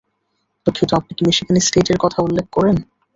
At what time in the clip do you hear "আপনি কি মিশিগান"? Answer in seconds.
0.93-1.57